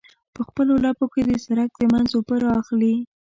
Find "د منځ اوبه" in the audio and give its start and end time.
1.77-2.35